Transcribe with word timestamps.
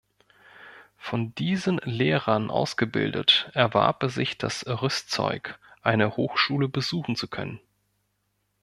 Von 0.97 1.35
diesen 1.35 1.77
Lehrern 1.83 2.49
ausgebildet, 2.49 3.51
erwarb 3.53 4.01
er 4.01 4.09
sich 4.09 4.35
das 4.35 4.65
Rüstzeug, 4.65 5.59
eine 5.83 6.17
Hochschule 6.17 6.67
besuchen 6.67 7.15
zu 7.15 7.27
können. 7.27 7.59